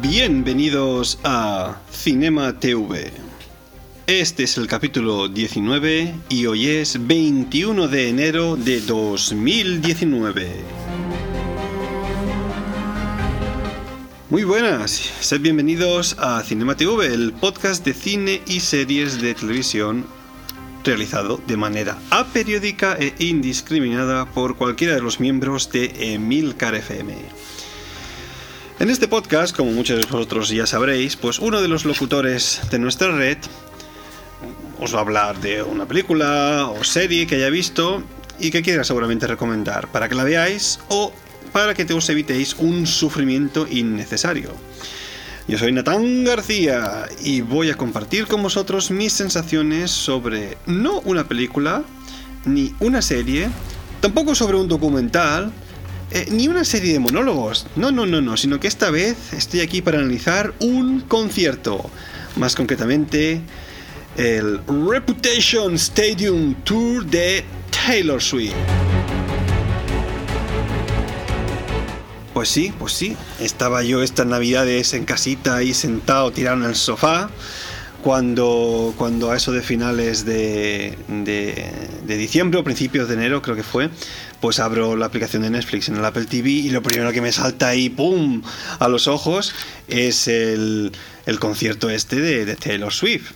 [0.00, 3.12] Bienvenidos a Cinema TV.
[4.06, 10.52] Este es el capítulo 19 y hoy es 21 de enero de 2019.
[14.30, 20.06] Muy buenas, sed bienvenidos a Cinema TV, el podcast de cine y series de televisión
[20.84, 27.14] realizado de manera aperiódica e indiscriminada por cualquiera de los miembros de Emilcar FM.
[28.80, 32.78] En este podcast, como muchos de vosotros ya sabréis, pues uno de los locutores de
[32.78, 33.38] nuestra red
[34.78, 38.04] os va a hablar de una película o serie que haya visto
[38.38, 41.12] y que quiera seguramente recomendar para que la veáis o
[41.52, 44.52] para que te os evitéis un sufrimiento innecesario.
[45.48, 51.26] Yo soy Natán García y voy a compartir con vosotros mis sensaciones sobre no una
[51.26, 51.82] película,
[52.44, 53.48] ni una serie,
[54.00, 55.50] tampoco sobre un documental,
[56.10, 57.66] eh, ni una serie de monólogos.
[57.76, 61.90] No, no, no, no, sino que esta vez estoy aquí para analizar un concierto.
[62.36, 63.40] Más concretamente,
[64.16, 68.54] el Reputation Stadium Tour de Taylor Swift.
[72.32, 73.16] Pues sí, pues sí.
[73.40, 77.30] Estaba yo estas navidades en casita ahí sentado tirado en el sofá.
[78.02, 81.72] Cuando, cuando a eso de finales de, de,
[82.06, 83.90] de diciembre o principios de enero creo que fue,
[84.40, 87.32] pues abro la aplicación de Netflix en el Apple TV y lo primero que me
[87.32, 88.42] salta ahí, ¡pum!,
[88.78, 89.54] a los ojos
[89.88, 90.92] es el,
[91.26, 93.32] el concierto este de, Taylor Swift.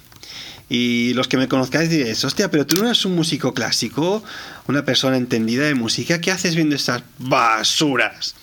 [0.68, 4.24] Y los que me conozcáis diréis, hostia, pero tú no eres un músico clásico,
[4.68, 8.34] una persona entendida de música, ¿qué haces viendo estas basuras?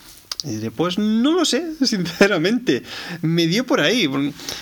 [0.46, 2.84] Y diré, pues no lo sé, sinceramente.
[3.22, 4.10] Me dio por ahí.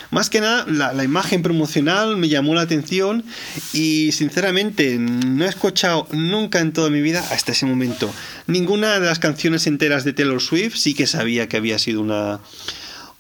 [0.09, 3.23] Más que nada, la, imagen promocional me llamó la atención
[3.73, 8.11] y sinceramente no he escuchado nunca en toda mi vida, hasta ese momento,
[8.47, 10.75] ninguna de las canciones enteras de Taylor Swift.
[10.77, 12.39] Sí que sabía que había sido una,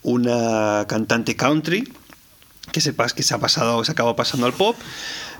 [0.01, 1.87] una cantante country,
[2.71, 4.75] que sepas que se ha pasado, se acabó pasando al pop.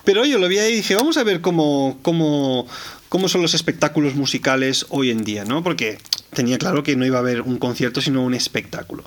[0.04, 2.68] Pero yo lo vi ahí y dije, vamos a ver cómo, cómo,
[3.10, 5.64] cómo son los espectáculos musicales hoy en día, ¿no?
[5.64, 5.98] Porque
[6.38, 9.04] tenía claro que no iba a haber un concierto, sino un espectáculo.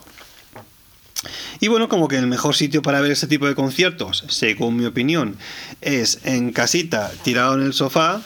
[1.60, 4.84] Y bueno, como que el mejor sitio para ver este tipo de conciertos, según mi
[4.84, 5.36] opinión,
[5.80, 8.20] es en casita, tirado en el sofá.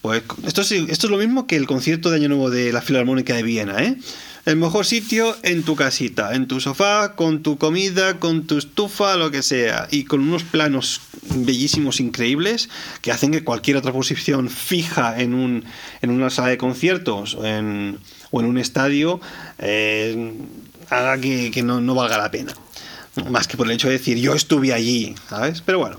[0.00, 2.80] Pues esto es, esto es lo mismo que el concierto de Año Nuevo de la
[2.80, 3.98] Filarmónica de Viena, ¿eh?
[4.46, 9.16] El mejor sitio en tu casita, en tu sofá, con tu comida, con tu estufa,
[9.16, 11.02] lo que sea, y con unos planos
[11.34, 12.70] bellísimos, increíbles,
[13.02, 15.64] que hacen que cualquier otra posición fija en, un,
[16.00, 17.98] en una sala de conciertos en,
[18.30, 19.20] o en un estadio
[19.58, 20.34] eh,
[20.90, 22.52] haga que, que no, no valga la pena.
[23.30, 25.62] Más que por el hecho de decir yo estuve allí, ¿sabes?
[25.62, 25.98] Pero bueno,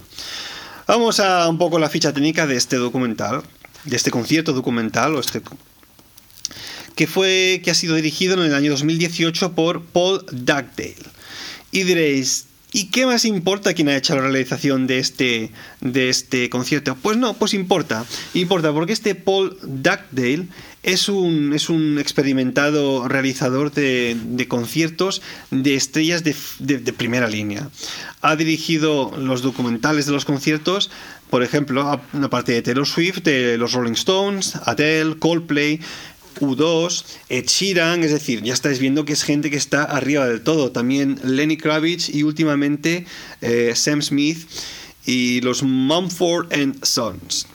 [0.88, 3.44] vamos a un poco la ficha técnica de este documental,
[3.84, 5.42] de este concierto documental o este
[7.00, 10.98] que fue que ha sido dirigido en el año 2018 por Paul Dugdale.
[11.72, 16.50] Y diréis, ¿y qué más importa quién ha hecho la realización de este, de este
[16.50, 16.98] concierto?
[17.02, 18.06] Pues no, pues importa.
[18.34, 20.48] Importa porque este Paul Dugdale
[20.84, 27.70] es un, es un experimentado realizador de, de conciertos de estrellas de, de, primera línea.
[28.22, 30.90] Ha dirigido los documentales de los conciertos,
[31.30, 35.80] por ejemplo, una parte de Taylor Swift, de los Rolling Stones, Adele, Coldplay,
[36.40, 40.72] U2, Ed es decir, ya estáis viendo que es gente que está arriba del todo.
[40.72, 43.06] También Lenny Kravitz y últimamente
[43.42, 44.48] eh, Sam Smith
[45.06, 47.48] y los Mumford and Sons.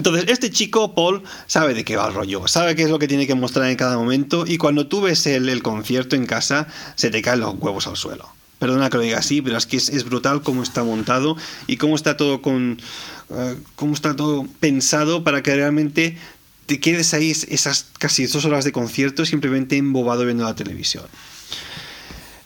[0.00, 3.06] Entonces, este chico, Paul, sabe de qué va el rollo, sabe qué es lo que
[3.06, 7.10] tiene que mostrar en cada momento y cuando tú ves el, concierto en casa, se
[7.10, 8.26] te caen los huevos al suelo.
[8.58, 11.36] Perdona que lo diga así, pero es que es, brutal cómo está montado
[11.66, 12.80] y cómo está todo con...
[13.28, 16.16] Uh, cómo está todo pensado para que realmente
[16.64, 21.04] te quedes ahí esas casi dos horas de concierto simplemente embobado viendo la televisión.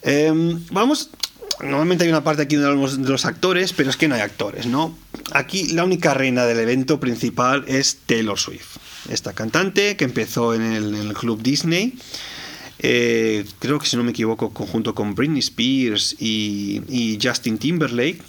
[0.02, 1.10] Eh, vamos,
[1.60, 4.22] normalmente hay una parte aquí donde hablamos de los actores, pero es que no hay
[4.22, 4.98] actores, ¿no?
[5.32, 8.76] Aquí la única reina del evento principal es Taylor Swift,
[9.08, 11.94] esta cantante que empezó en el, Club Disney.
[12.78, 18.20] Eh, creo que si no me equivoco, junto con Britney Spears y, y Justin Timberlake.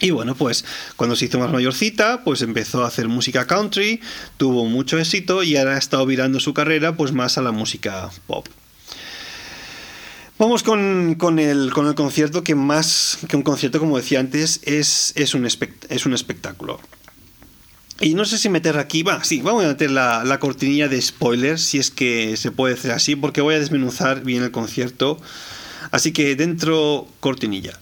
[0.00, 0.64] Y bueno, pues
[0.96, 4.00] cuando se hizo más mayorcita, pues empezó a hacer música country,
[4.38, 8.10] tuvo mucho éxito y ahora ha estado virando su carrera pues más a la música
[8.26, 8.46] pop.
[10.40, 15.46] Vamos con, el, concierto que más que un concierto, como decía antes, es, es, un,
[15.46, 16.80] es un espectáculo.
[18.00, 21.02] Y no sé si meter aquí, va, sí, vamos a meter la, la, cortinilla de
[21.02, 25.18] spoilers, si es que se puede hacer así, porque voy a desmenuzar bien el concierto.
[25.90, 27.78] Así que dentro, cortinilla.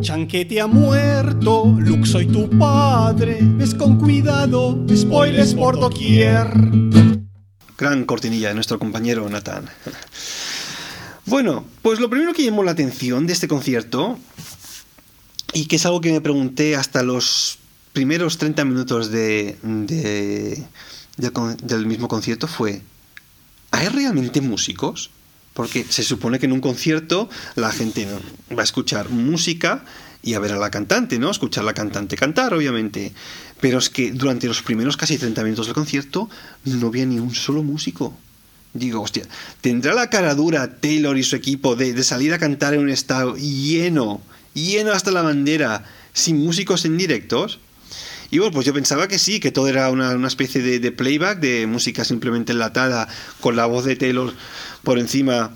[0.00, 6.48] Chanquete ha muerto, Luke soy tu padre, ves con cuidado, spoilers por doquier.
[7.78, 9.70] Gran cortinilla de nuestro compañero Nathan.
[11.26, 14.18] Bueno, pues lo primero que llamó la atención de este concierto,
[15.52, 17.58] y que es algo que me pregunté hasta los
[17.92, 19.56] primeros 30 minutos de,
[21.62, 22.82] del mismo concierto, fue,
[23.70, 25.10] ¿hay realmente músicos?
[25.54, 28.06] Porque se supone que en un concierto la gente
[28.56, 29.84] va a escuchar música
[30.22, 31.30] y a ver a la cantante, ¿no?
[31.30, 33.12] Escuchar a la cantante cantar, obviamente.
[33.60, 36.30] Pero es que durante los primeros casi 30 minutos del concierto
[36.64, 38.16] no había ni un solo músico.
[38.72, 39.24] Digo, hostia,
[39.60, 43.36] ¿tendrá la cara dura Taylor y su equipo de, salir a cantar en un estado
[43.36, 44.20] lleno,
[44.54, 47.58] lleno hasta la bandera, sin músicos en directos?
[48.30, 51.40] Y bueno, pues yo pensaba que sí, que todo era una, especie de, de, playback,
[51.40, 53.08] de música simplemente enlatada,
[53.40, 54.32] con la voz de Taylor
[54.84, 55.52] por encima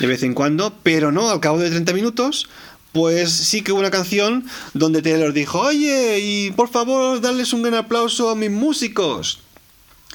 [0.00, 2.48] de vez en cuando, pero no, al cabo de 30 minutos,
[2.92, 7.62] pues sí que hubo una canción donde Taylor dijo, oye, y por favor, darles un
[7.62, 9.40] gran aplauso a mis músicos.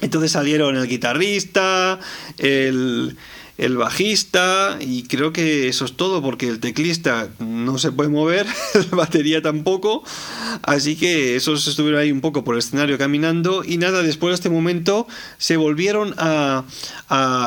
[0.04, 1.98] Entonces salieron el guitarrista,
[2.36, 3.16] el,
[3.56, 8.46] el bajista y creo que eso es todo porque el teclista no se puede mover,
[8.74, 10.02] la batería tampoco,
[10.62, 14.34] así que esos estuvieron ahí un poco por el escenario caminando y nada, después de
[14.34, 15.06] este momento
[15.38, 16.64] se volvieron a,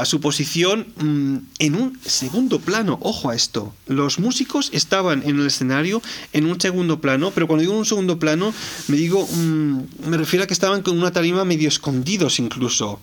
[0.05, 5.47] su posición mm, en un segundo plano, ojo a esto, los músicos estaban en el
[5.47, 6.01] escenario
[6.31, 8.53] en un segundo plano, pero cuando digo un segundo plano
[8.87, 13.01] me digo, mm, me refiero a que estaban con una tarima medio escondidos incluso,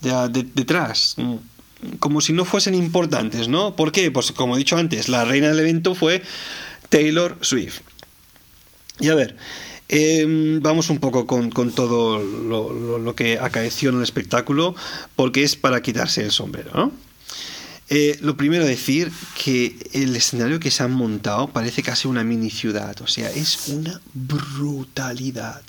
[0.00, 1.16] detrás.
[1.98, 3.76] Como si no fuesen importantes, ¿no?
[3.76, 4.10] ¿Por qué?
[4.10, 6.22] Pues como he dicho antes, la reina del evento fue
[6.88, 7.80] Taylor Swift.
[9.00, 9.36] Y a ver,
[9.88, 14.74] em, vamos un poco con, todo lo, que acaeció en el espectáculo,
[15.16, 16.92] porque es para quitarse el sombrero, ¿no?
[17.88, 19.12] Eh, lo primero decir
[19.42, 23.68] que el escenario que se han montado parece casi una mini ciudad, o sea, es
[23.68, 25.62] una brutalidad.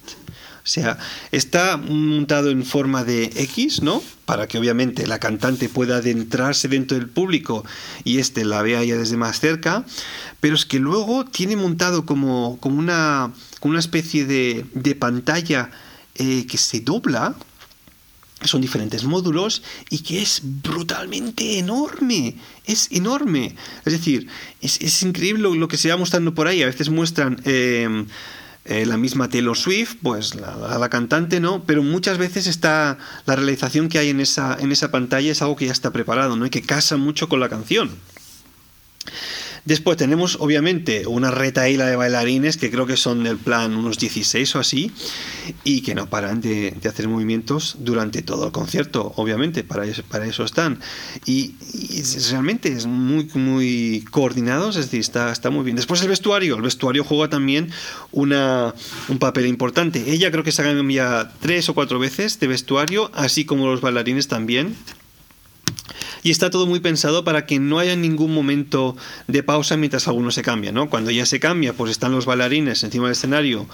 [0.63, 0.97] O sea,
[1.33, 4.01] está montado en forma de X, ¿no?
[4.23, 7.65] Para que obviamente la cantante pueda adentrarse dentro del público
[8.05, 9.85] y este la vea ya desde más cerca.
[10.39, 15.69] Pero es que luego tiene montado como, como, una, una especie de, de pantalla
[16.15, 17.35] eh, que se dobla.
[18.45, 22.35] Son diferentes módulos y que es brutalmente enorme.
[22.65, 23.53] Es enorme.
[23.83, 24.27] Es decir,
[24.61, 26.63] es, increíble lo, que se va mostrando por ahí.
[26.63, 27.41] A veces muestran.
[27.43, 28.05] Eh,
[28.65, 31.63] eh, la misma Taylor Swift, pues la, la, cantante, ¿no?
[31.65, 35.57] Pero muchas veces está la realización que hay en esa, en esa pantalla es algo
[35.57, 36.45] que ya está preparado, ¿no?
[36.45, 37.91] Y que casa mucho con la canción.
[39.65, 44.55] Después tenemos, obviamente, una retaíla de bailarines que creo que son del plan unos 16
[44.57, 44.91] o así,
[45.63, 50.79] y que no paran de, hacer movimientos durante todo el concierto, obviamente, para eso, están.
[51.25, 51.55] Y,
[52.31, 55.77] realmente es muy, muy coordinados, es decir, está, está muy bien.
[55.77, 57.69] Después el vestuario, el vestuario juega también
[58.11, 58.73] una,
[59.07, 60.11] un papel importante.
[60.11, 64.27] Ella creo que se cambia tres o cuatro veces de vestuario, así como los bailarines
[64.27, 64.75] también.
[66.23, 68.95] Y está todo muy pensado para que no haya ningún momento
[69.27, 70.89] de pausa mientras alguno se cambia, ¿no?
[70.89, 73.67] Cuando ya se cambia, pues están los bailarines encima del escenario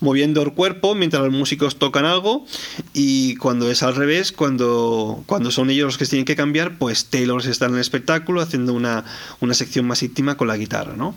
[0.00, 2.44] moviendo el cuerpo mientras los músicos tocan algo
[2.92, 7.06] y cuando es al revés, cuando, cuando son ellos los que tienen que cambiar, pues
[7.06, 9.04] Taylor está en el espectáculo haciendo una,
[9.40, 11.14] una sección más íntima con la guitarra, ¿no?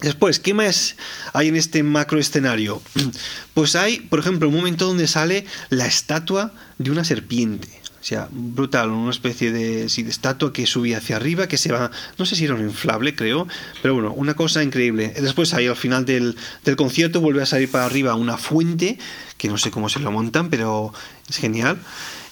[0.00, 0.96] Después, ¿qué más
[1.34, 2.80] hay en este macro escenario?
[3.52, 7.79] Pues hay, por ejemplo, un momento donde sale la estatua de una serpiente.
[8.00, 12.24] O sea, brutal, una especie de, estatua que subía hacia arriba, que se va, no
[12.24, 13.46] sé si era un inflable, creo,
[13.82, 15.12] pero bueno, una cosa increíble.
[15.20, 16.34] Después ahí al final del,
[16.76, 18.98] concierto vuelve a salir para arriba una fuente,
[19.36, 20.94] que no sé cómo se lo montan, pero
[21.28, 21.78] es genial.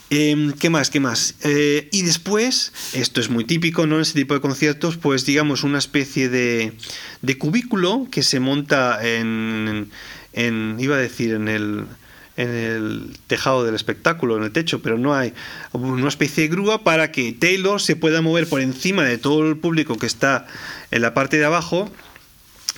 [0.09, 0.89] Em, ¿Qué más?
[0.89, 1.35] ¿Qué más?
[1.45, 3.97] Eh, y después, esto es muy típico, ¿no?
[3.97, 6.73] En ese tipo de conciertos, pues digamos una especie de,
[7.21, 9.91] de cubículo que se monta en,
[10.33, 11.85] en, iba a decir, en el
[12.39, 15.35] en el tejado del espectáculo, en el techo, pero no hay
[15.73, 19.57] una especie de grúa para que Taylor se pueda mover por encima de todo el
[19.57, 20.47] público que está
[20.93, 21.91] en la parte de abajo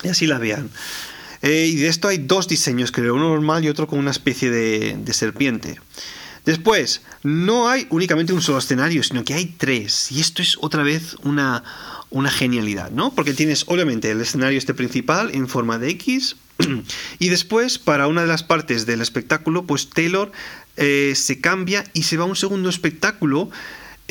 [0.03, 0.71] y así la vean.
[1.43, 4.49] Eh, y de esto hay dos diseños, creo, uno normal y otro con una especie
[4.49, 5.79] de, serpiente.
[6.43, 10.11] Después, no hay únicamente un solo escenario, sino que hay tres.
[10.11, 11.63] Y esto es otra vez una,
[12.09, 13.13] una genialidad, ¿no?
[13.13, 16.35] Porque tienes obviamente el escenario este principal en forma de X.
[17.19, 20.31] y después, para una de las partes del espectáculo, pues Taylor
[20.77, 23.49] eh, se cambia y se va a un segundo espectáculo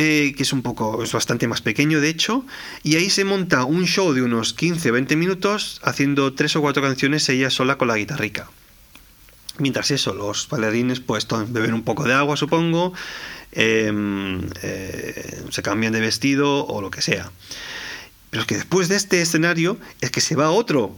[0.02, 2.47] eh, que es un poco, es bastante más pequeño de hecho,
[2.83, 7.28] y ahí se monta un show de unos 15-20 minutos haciendo tres o cuatro canciones
[7.28, 8.49] ella sola con la guitarrica.
[9.59, 12.95] Mientras eso, los bailarines pues beben un poco de agua, supongo,
[13.52, 17.30] em, eh, se cambian de vestido o lo que sea.
[18.30, 20.97] Pero es que después de este escenario es que se va otro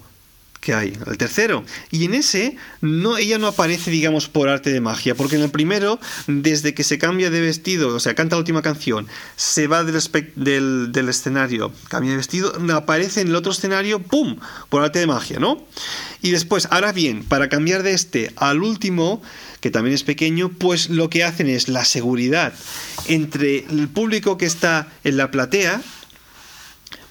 [0.63, 1.65] que hay, el tercero.
[1.91, 5.51] Y en ese, no, ella no aparece, digamos, por arte de magia, porque en el
[5.51, 9.83] primero, desde que se cambia de vestido, o sea, canta la última canción, se va
[9.83, 10.01] del,
[10.37, 14.39] del, del escenario, cambia de vestido, aparece en el otro escenario, ¡pum!,
[14.69, 15.67] por arte de magia, ¿no?
[16.23, 19.21] Y después, ahora bien, para cambiar de este al último,
[19.61, 22.53] que también es pequeño, pues lo que hacen es la seguridad
[23.09, 25.83] entre el público que está en la platea,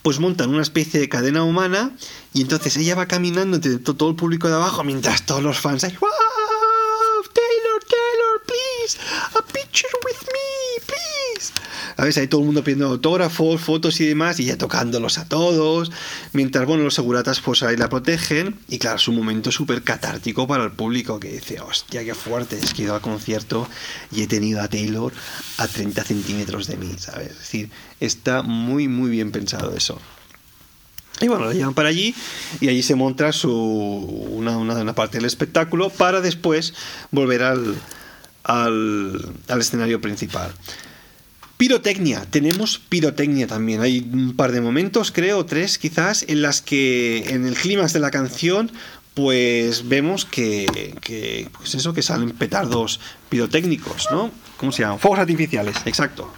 [0.01, 1.91] pues montan una especie de cadena humana
[2.33, 5.81] y entonces ella va caminando entre todo el público de abajo mientras todos los fans.
[5.81, 8.97] Taylor, Taylor, please,
[9.37, 11.53] a picture with me, please.
[12.01, 15.25] A veces hay todo el mundo pidiendo autógrafos, fotos y demás, y ya tocándolos a
[15.25, 15.91] todos,
[16.33, 20.47] mientras, bueno, los seguratas pues ahí la protegen, y claro, es un momento súper catártico
[20.47, 23.69] para el público que dice, hostia, qué fuerte, es que he ido al concierto
[24.11, 25.13] y he tenido a Taylor
[25.57, 27.33] a 30 centímetros de mí, ¿sabes?
[27.33, 30.01] Es decir, está muy, muy bien pensado eso.
[31.19, 32.15] Y bueno, lo llevan para allí
[32.61, 36.73] y allí se monta su, una, una, parte del espectáculo para después
[37.11, 37.75] volver al,
[38.43, 40.51] al escenario principal.
[41.61, 43.81] Pirotecnia, tenemos pirotecnia también.
[43.81, 47.99] Hay un par de momentos, creo, tres quizás, en las que en el clímax de
[47.99, 48.71] la canción,
[49.13, 50.65] pues vemos que,
[51.01, 52.99] que, pues eso, que salen petardos
[53.29, 54.31] pirotécnicos, ¿no?
[54.57, 54.97] ¿Cómo se llaman?
[54.97, 56.33] Fuegos artificiales, exacto.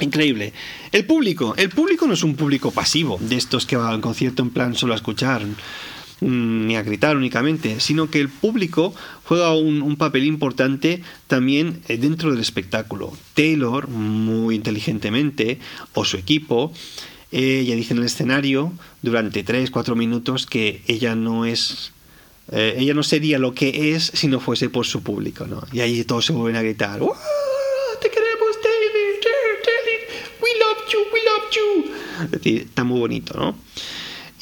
[0.00, 0.52] Increíble.
[0.92, 4.44] El público, el público no es un público pasivo, de estos que va al concierto
[4.44, 5.42] en plan solo a escuchar
[6.24, 12.30] ni a gritar únicamente, sino que el público juega un, papel importante también eh, dentro
[12.30, 13.12] del espectáculo.
[13.34, 15.58] Taylor, muy inteligentemente,
[15.92, 16.72] o su equipo,
[17.30, 21.92] ella dice en el escenario durante 3-4 minutos que ella no es
[22.52, 25.62] eh, ella no sería lo que es si no fuese por su público, ¿no?
[25.72, 27.00] Y ahí todos se vuelven a gritar.
[32.24, 33.56] Es decir, está muy bonito, ¿no?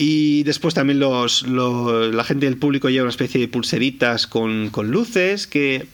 [0.05, 4.91] Y después también los, la gente del público lleva una especie de pulseritas con, con
[4.91, 5.87] luces que,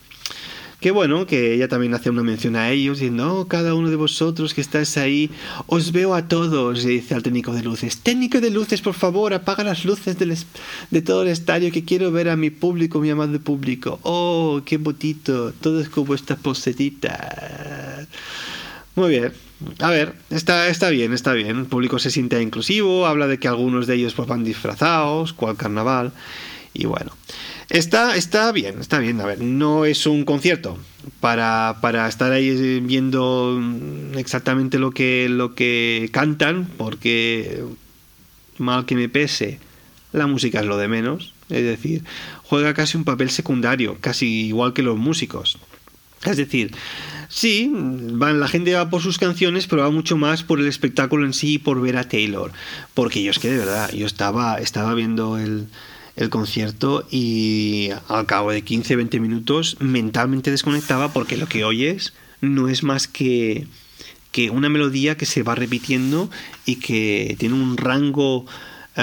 [0.80, 3.96] que bueno, que ella también hace una mención a ellos, diciendo, oh, cada uno de
[3.96, 5.28] vosotros que estáis ahí,
[5.66, 9.34] os veo a todos, y dice al técnico de luces, técnico de luces, por favor,
[9.34, 13.38] apaga las luces de todo el estadio, que quiero ver a mi público, mi amado
[13.40, 14.00] público.
[14.04, 18.08] Oh, qué bonito, todo es como estas pulseritas.
[18.94, 19.47] Muy bien.
[19.80, 21.58] A ver, está, está bien, está bien.
[21.58, 25.56] El público se siente inclusivo, habla de que algunos de ellos pues, van disfrazados, cual
[25.56, 26.12] carnaval.
[26.74, 27.10] Y bueno,
[27.68, 29.20] está, está bien, está bien.
[29.20, 30.78] A ver, no es un concierto
[31.20, 33.60] para, para estar ahí viendo
[34.16, 37.64] exactamente lo que, lo que cantan, porque
[38.58, 39.58] mal que me pese,
[40.12, 41.34] la música es lo de menos.
[41.48, 42.04] Es decir,
[42.44, 45.58] juega casi un papel secundario, casi igual que los músicos.
[46.24, 46.72] Es decir,
[47.28, 51.26] Sí, van, la gente va por sus canciones, pero va mucho más por el espectáculo
[51.26, 52.52] en sí y por ver a Taylor.
[52.94, 55.68] Porque yo es que de verdad, yo estaba, estaba viendo el,
[56.16, 62.14] el concierto y al cabo de 15, 20 minutos mentalmente desconectaba porque lo que oyes
[62.40, 63.66] no es más que,
[64.32, 66.30] que una melodía que se va repitiendo
[66.64, 68.46] y que tiene un rango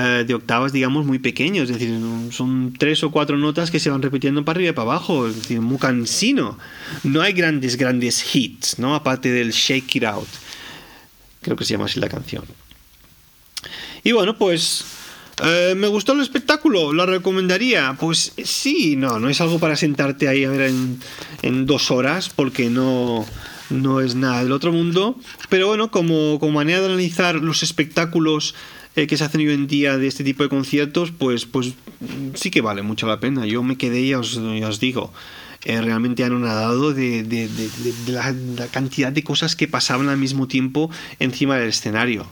[0.02, 1.70] de octavas, digamos, muy pequeños.
[1.70, 1.98] Es decir,
[2.32, 5.28] son tres o cuatro notas que se van repitiendo para arriba y para abajo.
[5.28, 6.58] Es decir, muy cansino.
[7.04, 8.96] No hay grandes, grandes hits, ¿no?
[8.96, 10.28] Aparte del Shake It Out.
[11.42, 12.44] Creo que se llama así la canción.
[14.04, 14.84] Y bueno, pues
[15.44, 16.94] eh, ¿Me gustó el espectáculo?
[16.94, 17.96] ¿Lo recomendaría?
[18.00, 20.72] Pues sí, no, no es algo para sentarte ahí a ver
[21.42, 23.26] en dos horas, porque no,
[23.70, 25.18] no es nada del otro mundo.
[25.50, 28.56] Pero bueno, como, como manera de analizar los espectáculos
[28.96, 31.74] eh, que se hacen hoy en día de este tipo de conciertos, pues, pues
[32.34, 33.46] sí que vale mucho la pena.
[33.46, 35.12] Yo me quedé, ya os, os digo,
[35.66, 37.70] eh, realmente anonadado de, de, de,
[38.06, 38.34] de la,
[38.72, 42.28] cantidad de cosas que pasaban al mismo tiempo encima del escenario.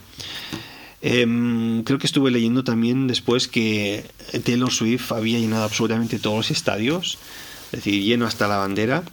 [1.01, 4.05] Em, creo que estuve leyendo también después que
[4.45, 7.17] Taylor Swift había llenado absolutamente todos los estadios,
[7.73, 9.03] es decir, lleno hasta la bandera,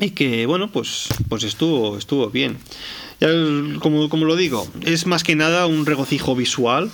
[0.00, 2.58] y que bueno, pues, pues estuvo, estuvo bien
[3.80, 6.90] como, como lo digo, es más que nada un regocijo visual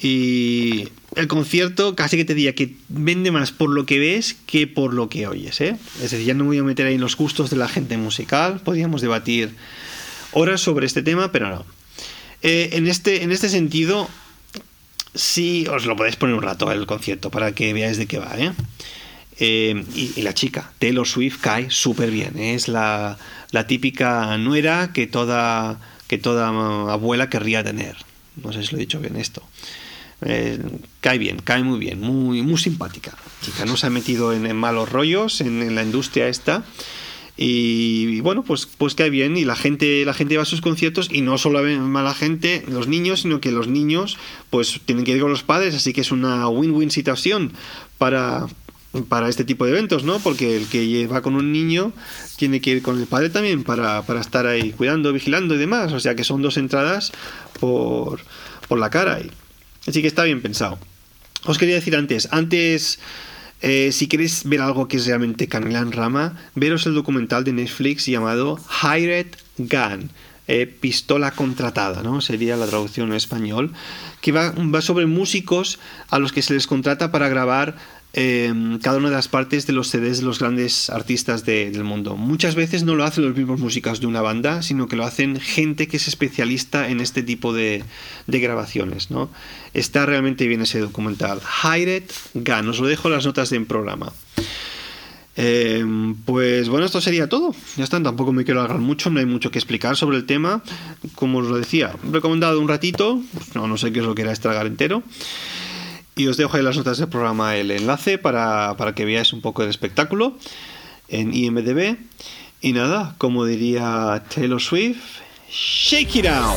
[0.00, 4.66] Y el concierto casi que te diría que vende más por lo que ves que
[4.66, 5.60] por lo que oyes.
[5.60, 5.76] ¿eh?
[6.02, 7.96] Es decir, ya no me voy a meter ahí en los gustos de la gente
[7.96, 8.60] musical.
[8.60, 9.54] Podríamos debatir
[10.32, 11.64] horas sobre este tema, pero no.
[12.42, 14.08] Eh, en, este, en este sentido,
[15.14, 18.34] sí os lo podéis poner un rato el concierto para que veáis de qué va.
[18.36, 18.52] ¿eh?
[19.38, 22.38] Eh, y, la chica, Taylor Swift, cae súper bien.
[22.38, 23.18] Es la,
[23.50, 26.48] la, típica nuera que toda, que toda
[26.92, 27.96] abuela querría tener.
[28.42, 29.42] No sé si lo he dicho bien esto.
[30.22, 30.58] Eh,
[31.00, 33.16] cae bien, cae muy bien, muy, muy simpática.
[33.42, 36.64] Chica, no se ha metido en, malos rollos en, la industria esta.
[37.36, 41.08] Y, bueno, pues, pues cae bien y la gente, la gente va a sus conciertos
[41.10, 44.16] y no solo va la gente, los niños, sino que los niños
[44.50, 47.52] pues tienen que ir con los padres, así que es una win-win situación
[47.98, 48.46] para,
[49.02, 50.18] para este tipo de eventos, ¿no?
[50.20, 51.92] Porque el que va con un niño
[52.36, 55.92] tiene que ir con el padre también para, para estar ahí cuidando, vigilando y demás.
[55.92, 57.12] O sea que son dos entradas
[57.58, 58.20] por,
[58.68, 59.18] por la cara.
[59.86, 60.78] Así que está bien pensado.
[61.44, 62.98] Os quería decir antes, antes,
[63.60, 68.06] eh, si queréis ver algo que es realmente canela rama, veros el documental de Netflix
[68.06, 70.10] llamado Hired Gun.
[70.46, 72.20] Eh, pistola contratada, ¿no?
[72.20, 73.72] Sería la traducción en español,
[74.20, 75.78] que va, va sobre músicos
[76.10, 77.76] a los que se les contrata para grabar
[78.16, 82.14] Em, cada una de las partes de los CDs de los grandes artistas del mundo.
[82.14, 85.40] Muchas veces no lo hacen los mismos músicos de una banda, sino que lo hacen
[85.40, 87.82] gente que es especialista en este tipo de,
[88.28, 89.10] grabaciones.
[89.10, 89.30] ¿no?
[89.74, 91.40] Está realmente bien ese documental.
[91.64, 92.04] Hired
[92.34, 94.12] Gun, os lo dejo en las notas del programa.
[95.34, 97.52] Em, pues bueno, esto sería todo.
[97.76, 100.62] Ya está, tampoco me quiero alargar mucho, no hay mucho que explicar sobre el tema.
[101.16, 103.20] Como os lo decía, recomendado un ratito,
[103.56, 105.02] no, no sé qué es lo que era estragar entero.
[106.16, 109.62] Y os dejo ahí las notas del programa el enlace para, que veáis un poco
[109.62, 110.36] del espectáculo
[111.08, 111.96] en IMDB.
[112.60, 116.56] Y nada, como diría Taylor Swift, shake it out.